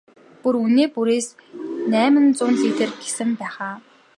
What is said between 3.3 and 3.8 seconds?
байх аа?